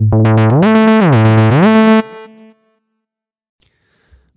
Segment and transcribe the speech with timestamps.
[0.00, 0.65] Thank you.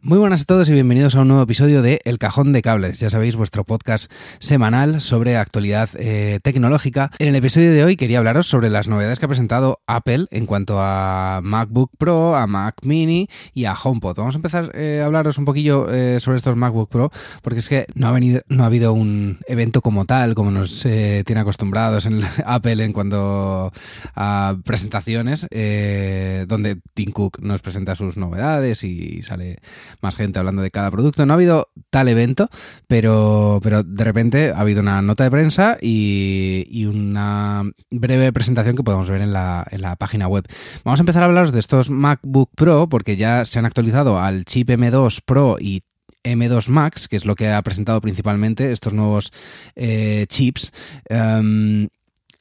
[0.02, 3.02] Muy buenas a todos y bienvenidos a un nuevo episodio de El Cajón de Cables.
[3.02, 7.12] Ya sabéis, vuestro podcast semanal sobre actualidad eh, tecnológica.
[7.20, 10.46] En el episodio de hoy quería hablaros sobre las novedades que ha presentado Apple en
[10.46, 14.16] cuanto a MacBook Pro, a Mac Mini y a HomePod.
[14.16, 17.68] Vamos a empezar eh, a hablaros un poquillo eh, sobre estos MacBook Pro porque es
[17.68, 22.06] que no ha, venido, no ha habido un evento como tal, como nos tiene acostumbrados
[22.06, 23.74] en Apple en cuanto
[24.16, 29.60] a presentaciones, donde Tim Cook nos presenta sus novedades y sale
[30.02, 31.26] más gente hablando de cada producto.
[31.26, 32.50] No ha habido tal evento,
[32.88, 38.84] pero, pero de repente ha habido una nota de prensa y, una breve presentación que
[38.84, 40.46] podemos ver en la, en la página web.
[40.84, 44.46] Vamos a empezar a hablaros de estos MacBook Pro porque ya se han actualizado al
[44.46, 45.84] chip M2 Pro y
[46.24, 49.32] M2 Max, que es lo que ha presentado principalmente estos nuevos
[49.76, 50.72] eh, chips.
[51.08, 51.88] Em,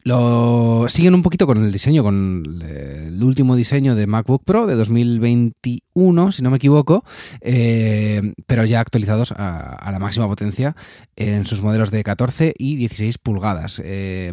[0.04, 4.76] lo siguen un poquito con el diseño, con el último diseño de MacBook Pro de
[4.76, 7.04] 2021, si no me equivoco,
[7.40, 10.76] eh, pero ya actualizados a, la máxima potencia
[11.16, 13.82] en sus modelos de 14 y 16 pulgadas.
[13.84, 14.30] Eh,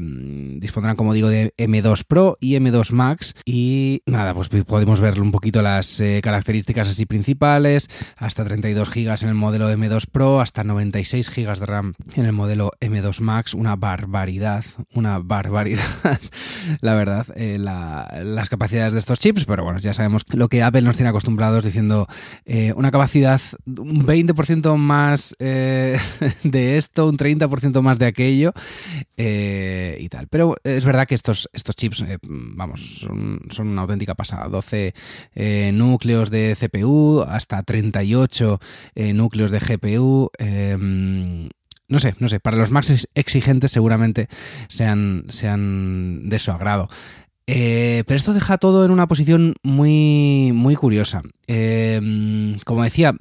[0.59, 3.33] dispondrán, como digo, de M2 Pro y M2 Max.
[3.43, 9.23] Y nada, pues podemos ver un poquito las eh, características así principales, hasta 32 GB
[9.23, 13.53] en el modelo M2 Pro, hasta 96 GB de RAM en el modelo M2 Max,
[13.55, 14.63] una barbaridad,
[14.93, 15.54] una barbaridad
[16.81, 20.81] la verdad, eh, las capacidades de estos chips, pero bueno, ya sabemos lo que Apple
[20.81, 22.07] nos tiene acostumbrados diciendo
[22.45, 25.97] eh, una capacidad un 20% más eh,
[26.43, 28.53] de esto, un 30% más de aquello
[29.17, 30.27] y tal.
[30.27, 34.47] Pero es verdad que estos, estos chips, vamos, son, son, una auténtica pasada.
[34.49, 34.93] 12
[35.73, 38.59] núcleos de CPU, hasta 38
[39.13, 40.31] núcleos de GPU
[41.87, 44.27] no sé, no sé, para los más exigentes seguramente
[44.67, 46.87] sean, sean de su agrado.
[47.47, 51.21] Eh, pero esto deja todo en una posición muy, muy curiosa.
[51.47, 53.13] Em, como decía,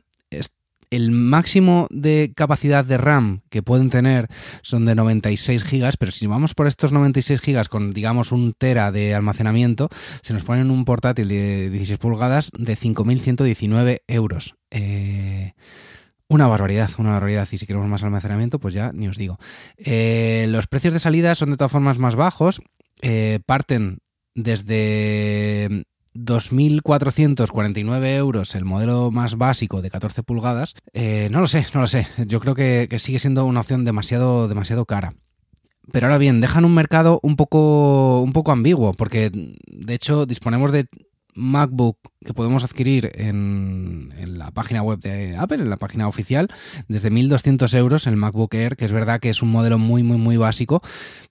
[0.95, 4.29] el máximo de capacidad de RAM que pueden tener
[4.63, 8.93] son de 96 GB, pero si vamos por estos 96 GB con, digamos, un tera
[8.93, 9.89] de almacenamiento,
[10.23, 14.55] se nos ponen un portátil de 16 pulgadas de 5.119 euros.
[14.71, 15.55] Eh,
[16.35, 17.49] una barbaridad, una barbaridad.
[17.51, 19.39] Y si queremos más almacenamiento, pues ya ni os digo.
[19.77, 22.61] Eh, los precios de salida son de todas formas más bajos.
[23.03, 23.99] Eh, parten
[24.35, 25.85] desde
[26.15, 30.75] 2.449 euros el modelo más básico de 14 pulgadas.
[30.93, 32.07] Eh, no lo sé, no lo sé.
[32.27, 35.15] Yo creo que, que, sigue siendo una opción demasiado, demasiado cara.
[35.93, 40.73] Pero ahora bien, dejan un mercado un poco, un poco ambiguo, porque de hecho disponemos
[40.73, 40.87] de
[41.35, 46.49] MacBook que podemos adquirir en, la página web de Apple, en la página oficial,
[46.89, 50.19] desde 1.200 euros el MacBook Air, que es verdad que es un modelo muy, muy,
[50.19, 50.83] muy básico,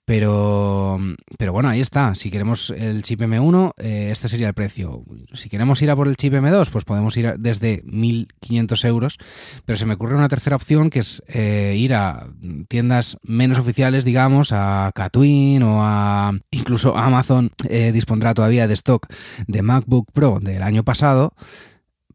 [0.04, 0.98] pero,
[1.38, 2.14] pero bueno, ahí está.
[2.14, 5.02] Si queremos el chip M1, eh, este sería el precio.
[5.32, 9.18] Si queremos ir a por el chip M2, pues podemos ir desde 1.500 euros,
[9.64, 12.26] pero se me ocurre una tercera opción que es eh, ir a
[12.68, 19.06] tiendas menos oficiales, digamos, a Catwin o a incluso Amazon eh, dispondrá todavía de stock
[19.46, 21.34] de MacBook Pro del año pasado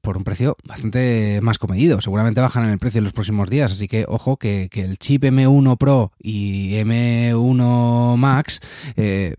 [0.01, 2.01] por un precio bastante más comedido.
[2.01, 5.23] Seguramente bajan en el precio en los próximos días, así que ojo que, el chip
[5.23, 8.61] M1 Pro y M1 Max
[8.95, 9.35] eh,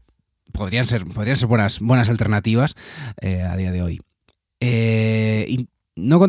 [0.52, 2.74] podrían ser, podrían ser buenas, buenas alternativas
[3.20, 4.00] eh, a día de hoy.
[4.60, 6.20] Eh, y no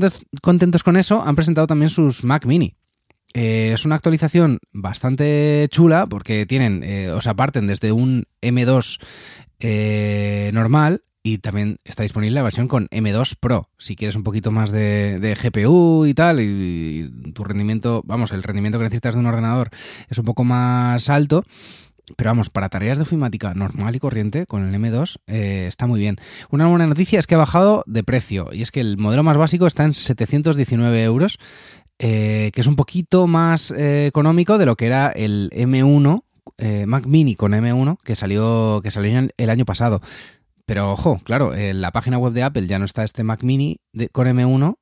[0.42, 2.76] contentos con eso, han presentado también sus Mac Mini.
[3.34, 9.00] es una actualización bastante chula porque tienen, o sea, parten desde un M2
[10.52, 13.70] normal y también está disponible la versión con M2 Pro.
[13.78, 18.80] Si quieres un poquito más de, GPU y tal, y, tu rendimiento, vamos, el rendimiento
[18.80, 19.70] que necesitas de un ordenador
[20.10, 21.46] es un poco más alto.
[22.18, 26.00] Pero vamos, para tareas de ofimática normal y corriente con el M2 eh, está muy
[26.00, 26.18] bien.
[26.50, 29.38] Una buena noticia es que ha bajado de precio y es que el modelo más
[29.38, 31.38] básico está en 719 euros,
[32.00, 36.24] eh, que es un poquito más eh, económico de lo que era el M1,
[36.86, 40.02] Mac Mini con M1 que salió, que salió el año pasado.
[40.72, 43.82] Pero ojo, claro, en la página web de Apple ya no está este Mac Mini
[44.14, 44.78] con M1,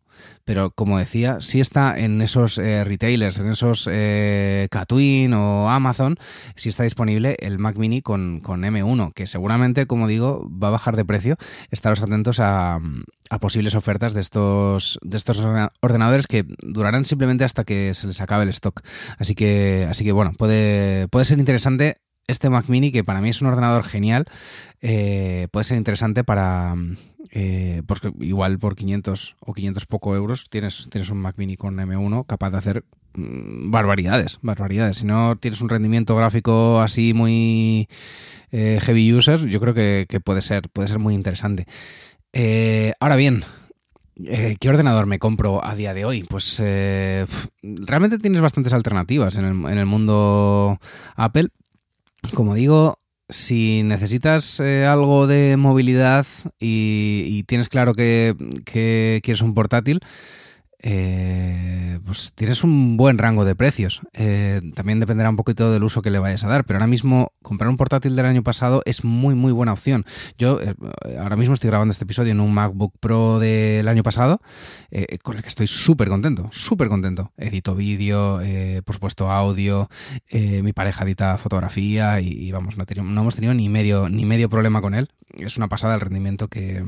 [0.45, 6.19] pero como decía, sí está en esos eh, retailers, en esos eh, Catwin o Amazon,
[6.53, 10.95] sí está disponible el Mac Mini con, M1, que seguramente, como digo, va a bajar
[10.95, 11.38] de precio.
[11.71, 12.77] Estaros atentos a,
[13.42, 15.42] posibles ofertas de estos, de estos
[15.81, 18.81] ordenadores que durarán simplemente hasta que se les acabe el stock.
[19.18, 21.95] Así que, así que bueno, puede, puede ser interesante
[22.30, 24.26] este Mac Mini, que para mí es un ordenador genial,
[24.81, 26.76] eh, puede ser interesante para,
[27.31, 31.78] eh, porque igual por 500 o 500 poco euros tienes, tienes un Mac Mini con
[31.78, 32.86] M1 capaz de hacer
[33.16, 34.98] mm, barbaridades, barbaridades.
[34.98, 37.90] Si no tienes un rendimiento gráfico así muy
[38.52, 41.66] eh, heavy user, yo creo que, puede, ser, puede ser muy interesante.
[42.31, 43.44] Eh, ahora bien,
[44.60, 46.24] ¿qué ordenador me compro a día de hoy?
[46.30, 50.80] Pues realmente tienes bastantes alternativas en el, en el mundo
[51.16, 51.50] Apple.
[52.33, 53.00] Como digo,
[53.30, 56.25] si necesitas eh, algo de movilidad
[56.60, 58.36] y, tienes claro que,
[58.66, 60.01] quieres un portátil,
[60.81, 64.02] eh, pues tienes un buen rango de precios.
[64.14, 67.34] Eh, también dependerá un poquito del uso que le vayas a dar, pero ahora mismo
[67.42, 70.06] comprar un portátil del año pasado es muy muy buena opción.
[70.38, 70.76] Yo eh,
[71.20, 74.42] ahora mismo estoy grabando este episodio en un MacBook Pro del año pasado,
[75.24, 77.34] con el que estoy súper contento, súper contento.
[77.38, 78.42] Edito vídeo,
[78.86, 79.90] por supuesto audio,
[80.31, 84.81] mi pareja edita fotografía y, vamos, no, no hemos tenido ni medio, ni medio problema
[84.81, 85.10] con él.
[85.38, 86.84] Es una pasada el rendimiento que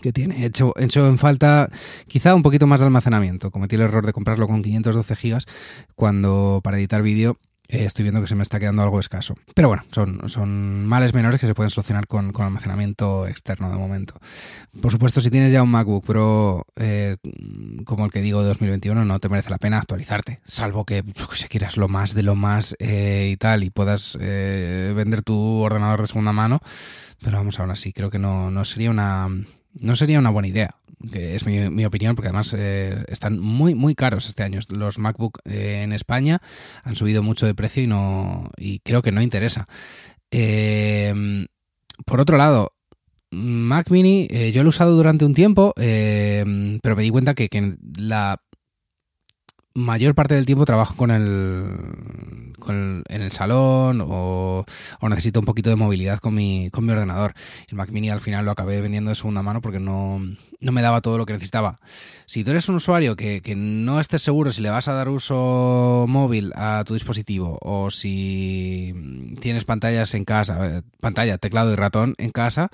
[0.00, 0.44] que tiene.
[0.44, 1.70] hecho, hecho en falta
[2.06, 3.50] quizá un poquito más de almacenamiento.
[3.50, 5.46] Cometí el error de comprarlo con 512 gigas
[5.94, 7.38] cuando para editar vídeo
[7.68, 9.34] eh, estoy viendo que se me está quedando algo escaso.
[9.54, 14.20] Pero bueno, son, son males menores que se pueden solucionar con, almacenamiento externo de momento.
[14.82, 17.16] Por supuesto, si tienes ya un MacBook Pro eh,
[17.86, 20.40] como el que digo de 2021, no te merece la pena actualizarte.
[20.44, 21.02] Salvo que,
[21.32, 26.02] si quieras lo más de lo más eh, y tal y puedas vender tu ordenador
[26.02, 26.60] de segunda mano.
[27.22, 29.28] Pero vamos, aún así, creo que no, no sería una
[29.74, 30.70] no sería una buena idea,
[31.12, 34.60] es mi, opinión, porque además eh, están muy, muy caros este año.
[34.70, 36.40] Los MacBook eh, en España
[36.82, 39.66] han subido mucho de precio y, no, y creo que no interesa.
[40.30, 41.46] Em,
[42.06, 42.72] por otro lado,
[43.30, 47.34] Mac Mini, eh, yo lo he usado durante un tiempo, em, pero me di cuenta
[47.34, 48.40] que, que la
[49.74, 54.64] mayor parte del tiempo trabajo con el, con en el salón o,
[55.02, 57.34] necesito un poquito de movilidad con mi, con mi ordenador.
[57.68, 60.20] El Mac Mini al final lo acabé vendiendo de segunda mano porque no,
[60.60, 61.80] me daba todo lo que necesitaba.
[62.26, 66.06] Si tú eres un usuario que, no estés seguro si le vas a dar uso
[66.08, 68.94] móvil a tu dispositivo o si
[69.40, 72.68] tienes pantallas en casa, eh, pantalla, teclado y ratón en casa,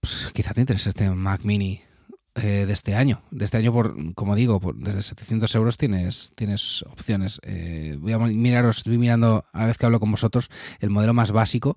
[0.00, 1.80] pues quizá te interese este Mac Mini
[2.36, 3.22] eh, de este año.
[3.30, 7.40] De este año, por, como digo, por, desde 700 euros tienes, tienes opciones.
[7.44, 10.50] Eh, voy a miraros, estoy mirando a la vez que hablo con vosotros
[10.80, 11.76] el modelo más básico.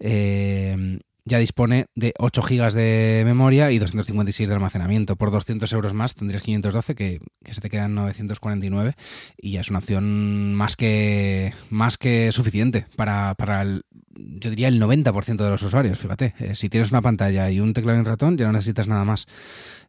[0.00, 5.16] Eh, ya dispone de 8 GB de memoria y 256 de almacenamiento.
[5.16, 7.20] Por 200 euros más tendrías 512, que,
[7.50, 8.94] se te quedan 949
[9.36, 13.84] y ya es una opción más que, más que suficiente para, para el,
[14.38, 15.98] yo diría el 90% de los usuarios.
[15.98, 18.88] Fíjate, eh, si tienes una pantalla y un teclado y un ratón, ya no necesitas
[18.88, 19.26] nada más.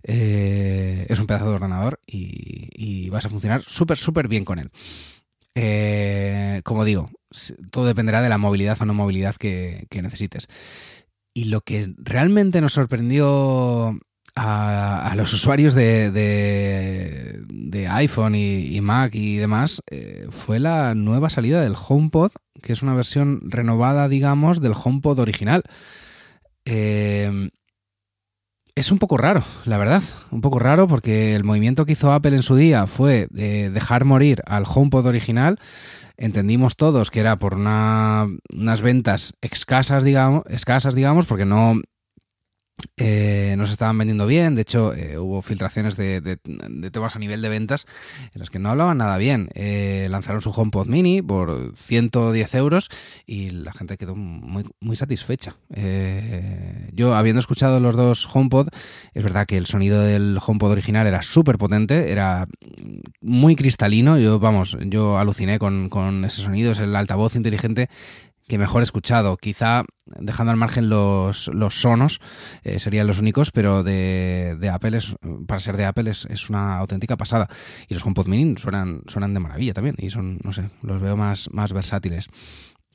[0.03, 4.69] Eh, es un pedazo de ordenador y, vas a funcionar súper, súper bien con él.
[5.55, 7.09] Eh, como digo,
[7.71, 10.47] todo dependerá de la movilidad o no movilidad que necesites.
[11.33, 13.99] Y lo que realmente nos sorprendió
[14.39, 21.61] a, los usuarios de, de, iPhone y, Mac y demás eh, fue la nueva salida
[21.61, 22.31] del HomePod,
[22.61, 25.63] que es una versión renovada, digamos, del HomePod original.
[26.65, 27.49] Eh,
[28.75, 32.35] es un poco raro, la verdad, un poco raro porque el movimiento que hizo Apple
[32.35, 35.59] en su día fue dejar morir al HomePod original
[36.19, 41.79] entendimos todos que era por unas ventas escasas, digamos, escasas, digamos, porque no,
[42.97, 46.37] eh, no se estaban vendiendo bien, de hecho eh, hubo filtraciones de,
[46.91, 47.85] temas a nivel de ventas
[48.33, 49.49] en los que no hablaban nada bien.
[49.55, 52.89] Eh, lanzaron su HomePod Mini por 110 euros
[53.25, 55.55] y la gente quedó muy, muy satisfecha.
[56.93, 58.67] yo, habiendo escuchado los dos HomePod,
[59.13, 62.47] es verdad que el sonido del HomePod original era súper potente, era
[63.21, 67.89] muy cristalino, yo, vamos, yo aluciné con, con ese sonido, es el altavoz inteligente
[68.49, 69.37] que mejor escuchado.
[69.37, 72.19] Quizá dejando al margen los, los sonos
[72.63, 75.15] eh, serían los únicos, pero de, de, Apple es,
[75.47, 77.47] para ser de Apple es, es, una auténtica pasada.
[77.87, 81.15] Y los HomePod Mini suenan, suenan de maravilla también y son, no sé, los veo
[81.15, 82.27] más, más versátiles.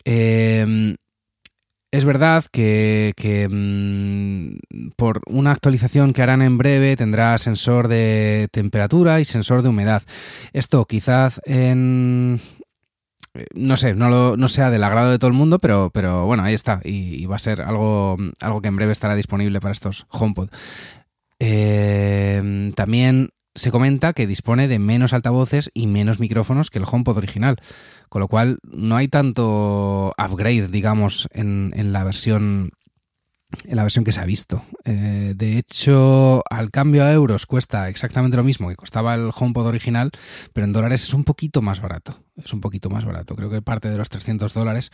[0.05, 0.97] Em,
[1.93, 8.49] es verdad que, que mm, por una actualización que harán en breve tendrá sensor de
[8.51, 10.03] temperatura y sensor de humedad.
[10.53, 12.41] Esto quizás en,
[13.55, 16.43] no sé, no, lo, no sea del agrado de todo el mundo, pero, pero bueno,
[16.45, 16.81] ahí está.
[16.85, 20.49] Y, va a ser algo, algo que en breve estará disponible para estos HomePod.
[21.41, 27.19] Eh, también se comenta que dispone de menos altavoces y menos micrófonos que el HomePod
[27.19, 27.57] original,
[28.09, 32.73] con lo cual no hay tanto upgrade, digamos, en, en la versión
[33.65, 34.63] en la versión que se ha visto.
[34.85, 39.67] Eh, de hecho, al cambio a euros cuesta exactamente lo mismo que costaba el HomePod
[39.67, 40.11] original,
[40.53, 42.19] pero en dólares es un poquito más barato.
[42.43, 43.37] Es un poquito más barato.
[43.37, 44.91] Creo que parte de los 300 dólares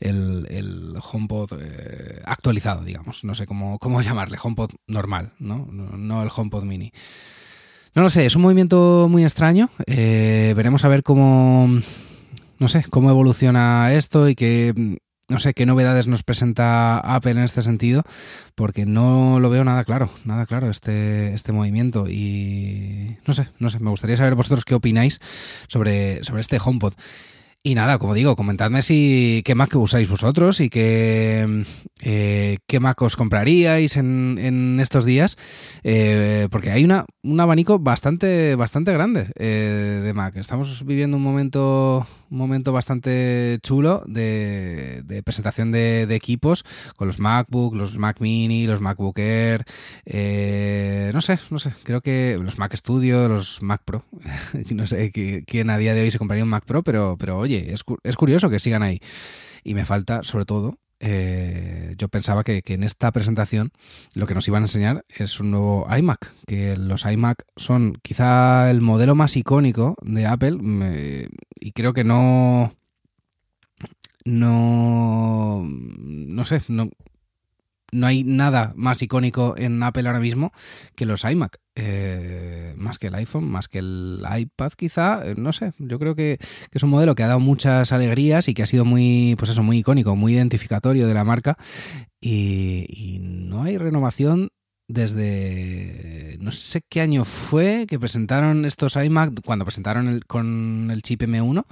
[0.00, 3.24] el, HomePod eh, actualizado, digamos.
[3.24, 4.38] No sé cómo, cómo llamarle.
[4.42, 5.66] HomePod normal, ¿no?
[5.70, 6.92] No el HomePod mini.
[7.94, 9.68] No lo sé, es un movimiento muy extraño.
[9.86, 11.68] Eh, veremos a ver cómo,
[12.58, 14.98] no sé, cómo evoluciona esto y qué
[15.30, 18.02] no sé qué novedades nos presenta Apple en este sentido,
[18.56, 22.08] porque no lo veo nada claro, nada claro este, este movimiento.
[22.08, 25.20] Y no sé, no sé, me gustaría saber vosotros qué opináis
[25.68, 26.94] sobre, sobre este HomePod.
[27.62, 31.66] Y nada, como digo, comentadme si qué Mac usáis vosotros y qué,
[32.00, 35.36] eh, qué Mac os compraríais en, en estos días,
[35.82, 40.36] eh, porque hay una, un abanico bastante, bastante grande eh, de Mac.
[40.36, 46.64] Estamos viviendo un momento, un momento bastante chulo de, de presentación de, de, equipos
[46.96, 49.66] con los MacBook, los Mac Mini, los MacBook Air,
[51.12, 54.06] no sé, no sé, creo que los Mac Studio, los Mac Pro,
[54.70, 55.12] no sé
[55.46, 57.82] quién a día de hoy se compraría un Mac Pro, pero, pero oye, oye, es,
[58.04, 59.00] es curioso que sigan ahí.
[59.64, 63.72] Y me falta, sobre todo, eh, yo pensaba que, que, en esta presentación
[64.14, 68.70] lo que nos iban a enseñar es un nuevo iMac, que los iMac son quizá
[68.70, 70.58] el modelo más icónico de Apple
[71.60, 72.72] y creo que no...
[74.24, 75.66] No...
[75.66, 76.90] No sé, no,
[77.92, 80.52] no hay nada más icónico en Apple ahora mismo
[80.94, 81.58] que los iMac.
[81.82, 86.14] Eh, más que el iPhone, más que el iPad quizá, eh, no sé, yo creo
[86.14, 86.38] que,
[86.70, 89.62] es un modelo que ha dado muchas alegrías y que ha sido muy, pues eso,
[89.62, 91.56] muy icónico, muy identificatorio de la marca.
[92.20, 94.50] Y, y no hay renovación
[94.88, 101.00] desde no sé qué año fue que presentaron estos iMac, cuando presentaron el, con el
[101.00, 101.64] chip M1,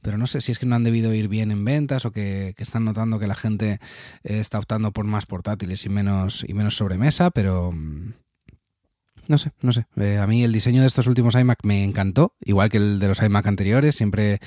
[0.00, 2.54] pero no sé si es que no han debido ir bien en ventas o que,
[2.56, 3.78] que están notando que la gente
[4.22, 7.74] está optando por más portátiles y menos, y menos sobremesa, pero
[9.30, 9.86] no sé, no sé.
[9.96, 13.06] Eh, a mí el diseño de estos últimos iMac me encantó, igual que el de
[13.06, 13.94] los iMac anteriores.
[13.94, 14.40] Siempre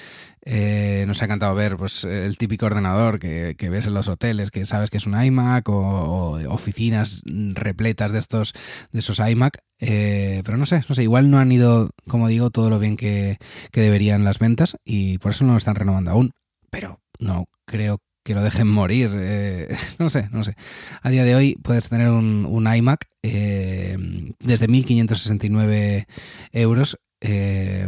[0.44, 4.52] eh, nos ha encantado ver pues, el típico ordenador que, que, ves en los hoteles,
[4.52, 8.52] que sabes que es un iMac, o, o oficinas repletas de estos,
[8.92, 9.60] de esos iMac.
[9.80, 12.98] Eh, pero no sé, no sé, igual no han ido, como digo, todo lo bien
[12.98, 13.38] que,
[13.72, 16.34] que deberían las ventas y por eso no lo están renovando aún.
[16.70, 19.12] Pero no creo que lo dejen morir.
[19.14, 20.56] Eh, no sé, no sé.
[21.02, 23.98] A día de hoy puedes tener un, un iMac eh,
[24.40, 26.06] desde 1.569
[26.52, 26.98] euros.
[27.22, 27.88] Eh,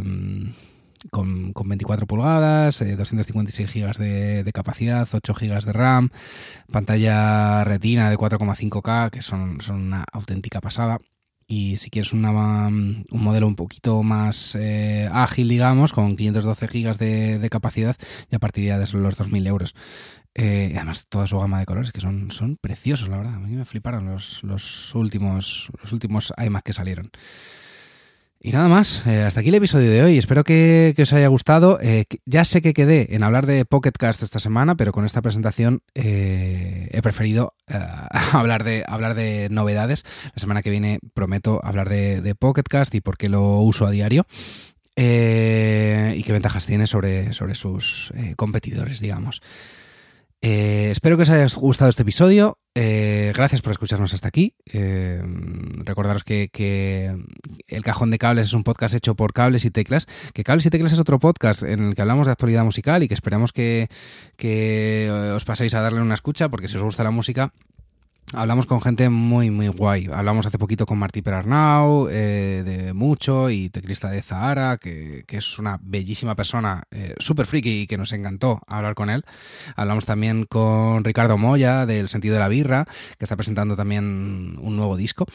[1.10, 6.08] con, con, 24 pulgadas, 256 GB de, de, capacidad, 8 GB de RAM,
[6.72, 10.98] pantalla retina de 4,5K, que son, son una auténtica pasada
[11.46, 16.96] y si quieres una, un modelo un poquito más eh, ágil, digamos, con 512 GB
[16.96, 17.96] de, de, capacidad,
[18.30, 19.74] ya partiría de los 2.000 euros.
[20.34, 23.34] Eh, además, toda su gama de colores que son, son preciosos, la verdad.
[23.34, 27.10] A mí me fliparon los, los, últimos, los últimos iMac que salieron.
[28.46, 30.18] Y nada más, eh, hasta aquí el episodio de hoy.
[30.18, 31.80] Espero que, que os haya gustado.
[31.82, 35.20] Eh, ya sé que quedé en hablar de Pocket Cast esta semana, pero con esta
[35.20, 37.54] presentación eh, he preferido
[38.32, 40.04] hablar, de, hablar de novedades.
[40.26, 43.84] La semana que viene prometo hablar de, de Pocket Cast y por qué lo uso
[43.84, 44.28] a diario.
[44.96, 49.42] y qué ventajas tiene sobre, sobre sus competidores, digamos.
[50.40, 52.58] Espero que os haya gustado este episodio.
[52.78, 54.52] Eh, gracias por escucharnos hasta aquí.
[54.70, 55.22] Eh,
[55.82, 57.16] recordaros que,
[57.68, 60.06] El Cajón de Cables es un podcast hecho por Cables y Teclas.
[60.34, 63.08] Que Cables y Teclas es otro podcast en el que hablamos de actualidad musical y
[63.08, 63.88] que esperamos que
[65.34, 67.54] os paséis a darle una escucha porque si os gusta la música
[68.32, 70.08] Hablamos con gente muy, muy guay.
[70.12, 75.36] Hablamos hace poquito con Martí Perarnau, eh, de Mucho, y teclista de Zahara, que, que
[75.36, 79.24] es una bellísima persona, eh, súper friki y que nos encantó hablar con él.
[79.76, 82.84] Hablamos también con Ricardo Moya, del Sentido de la Birra,
[83.16, 85.26] que está presentando también un nuevo disco.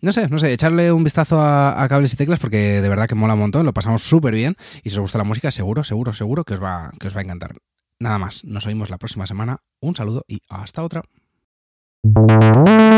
[0.00, 3.14] No sé, no sé, echarle un vistazo a, cables y teclas porque de verdad que
[3.14, 6.12] mola un montón, lo pasamos súper bien y si os gusta la música, seguro, seguro,
[6.12, 7.54] seguro que os va, que os va a encantar.
[8.00, 9.58] Nada más, nos oímos la próxima semana.
[9.78, 11.02] Un saludo y hasta otra.
[12.04, 12.91] Thank you.